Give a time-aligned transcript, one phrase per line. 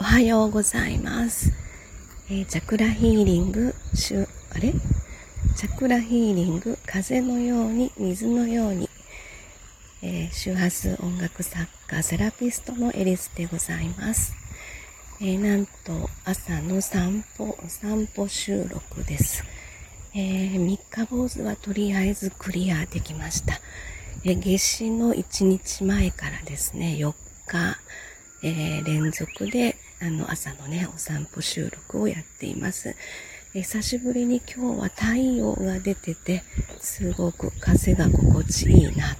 [0.00, 1.52] おはようございます。
[2.30, 4.72] えー、チャクラヒーリング、しゅ、あれ？
[5.58, 8.88] チャクラヒーリング、風のように、水のように、
[10.00, 14.32] えー、周波数音楽作家、セラピストのエリスでございます。
[15.20, 19.44] えー、なんと、朝の散歩、散歩収録です。
[20.14, 23.60] えー、三日坊主はとりあえずクリアできました。
[24.24, 27.12] え夏至の1日前からですね、4
[27.46, 27.76] 日、
[28.42, 32.96] え、連続であの朝のねお散歩収録をやっています、
[33.54, 36.42] え久しぶりに今日は太陽が出てて
[36.80, 39.14] すごく風が心地いいな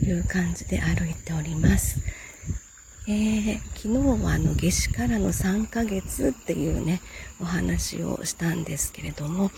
[0.00, 2.00] という感じで歩いております、
[3.06, 7.00] えー、昨日はあの夏至からの3ヶ月っていうね
[7.40, 9.52] お話をしたんですけれども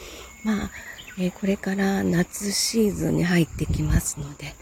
[0.45, 0.71] まあ、
[1.19, 4.55] えー、これから夏シーズンに入ってきますので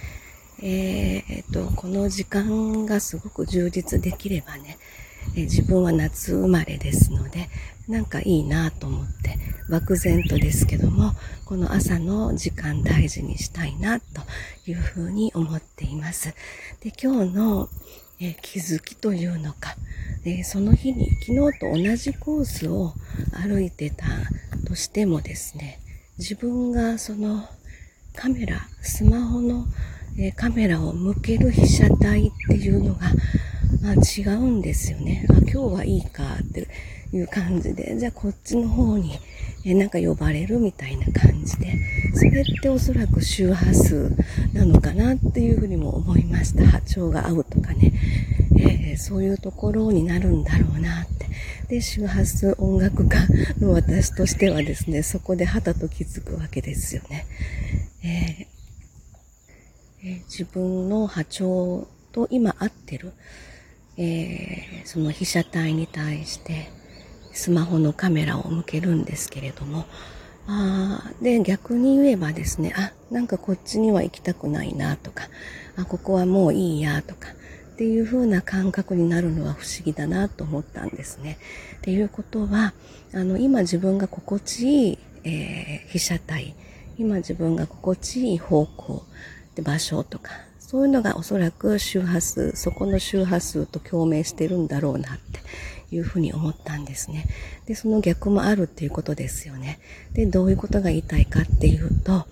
[0.63, 4.77] えー、っとこの時間がすごく充実できればね
[5.37, 7.49] え自分は夏生まれですので
[7.89, 9.37] なんかいいなと思って
[9.69, 11.13] 漠然とですけども
[11.45, 14.23] この朝の時間大事にしたいなと
[14.67, 16.35] いうふうに思っています。
[16.81, 17.69] で今日の、
[18.23, 19.77] え気づきというのか、
[20.25, 22.93] えその日に昨日と同じコースを
[23.33, 24.07] 歩いてた
[24.67, 25.81] としてもですね
[26.19, 27.49] 自分がその
[28.15, 29.67] カメラスマホの、
[30.19, 33.07] えカメラを向ける被写体っていうのが
[33.83, 35.27] まあ、違うんですよね。
[35.31, 36.69] あ、今日はいいかって
[37.13, 39.19] いう感じで、じゃあこっちの方に、
[39.65, 41.79] えなんか呼ばれるみたいな感じで、
[42.15, 44.11] それっておそらく周波数
[44.53, 46.67] なのかなっていうふうにも思いました。
[46.67, 47.93] 波長が合うとかね、
[48.59, 51.27] えー、そういうところになるんだろうなって。
[51.69, 53.19] で、周波数音楽家
[53.61, 57.27] の私としてはですね、そこではたと気づくわけですよね。
[58.03, 58.51] えー
[60.03, 63.13] えー、自分の波長と今合ってる。
[64.03, 66.71] えー、その被写体に対して
[67.33, 69.85] スマホのカメラを向けるんですけれども、
[70.47, 75.29] あで、逆に言えばですね、あ、なんかこっちには行きたくないなとか、
[75.77, 77.29] あ、ここはもういいやとか、
[77.75, 81.39] っていう風な感覚になるのは不思議だなと思ったんですね。
[81.77, 82.73] っていうことは、
[83.13, 86.55] あの、今自分が心地いい、えー、被写体、
[86.99, 89.05] 今自分が心地いい方向、
[89.55, 90.33] で場所とか、
[90.71, 95.41] そういうのがおそらく周波数、そこの周波数と共鳴してるんだろうなって
[95.93, 97.27] いうふうに思ったんですね。
[97.67, 99.81] で、その逆もあるっていうことですよね。
[100.13, 102.25] で、どういうことが言いたいかっていうと、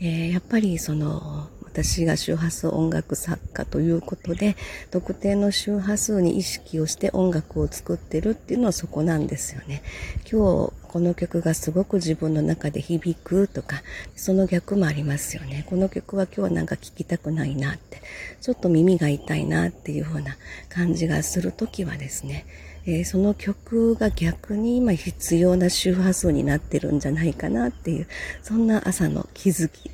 [0.00, 4.54] えー、やっぱりその、私が周波数音楽作家ということで、
[4.92, 9.82] 特定の周波数に意識をして音楽を作ってるっていうのはそこなんですよね。
[10.30, 13.82] 今日この曲がすごく自分の中で響くとか、
[14.14, 15.66] その逆もありますよね。
[15.68, 18.00] この曲は今日はなんか聴きたくないなって、
[18.40, 20.36] ちょっと耳が痛いなっていう風な
[20.68, 22.46] 感じがするときはですね、
[22.86, 28.06] えー、その曲が逆に今必要な周波数になってるんじゃないかなっていう、
[28.42, 29.90] そんな朝の気づき、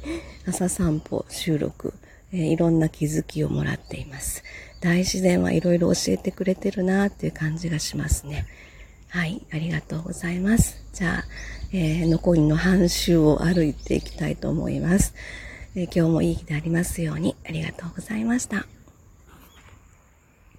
[0.47, 1.95] 朝散歩、収録、
[2.33, 4.43] えー、いろんな気づきをもらっています。
[4.81, 8.47] 大自然はいろいろ教えてくれてるなっていう感じがしますね。
[9.09, 10.85] はい、ありがとうございます。
[10.93, 11.25] じゃあ、
[11.73, 15.15] えー、残りの半周を歩いていきたいと思います、
[15.77, 18.80] え今日もいい日でありますようにありがとうございました。